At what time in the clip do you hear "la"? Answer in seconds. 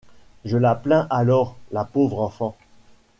0.57-0.73, 1.71-1.83